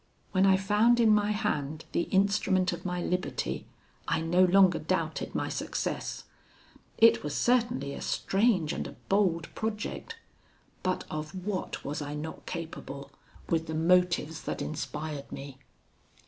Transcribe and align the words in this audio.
"When 0.31 0.47
I 0.47 0.57
found 0.57 0.99
in 0.99 1.13
my 1.13 1.29
hand 1.29 1.85
the 1.91 2.09
instrument 2.09 2.73
of 2.73 2.85
my 2.87 3.03
liberty, 3.03 3.67
I 4.07 4.19
no 4.21 4.43
longer 4.43 4.79
doubted 4.79 5.35
my 5.35 5.47
success. 5.47 6.23
It 6.97 7.21
was 7.23 7.35
certainly 7.37 7.93
a 7.93 8.01
strange 8.01 8.73
and 8.73 8.87
a 8.87 8.95
bold 9.09 9.53
project; 9.53 10.15
but 10.81 11.03
of 11.11 11.45
what 11.45 11.85
was 11.85 12.01
I 12.01 12.15
not 12.15 12.47
capable, 12.47 13.11
with 13.49 13.67
the 13.67 13.75
motives 13.75 14.41
that 14.41 14.59
inspired 14.59 15.31
me? 15.31 15.59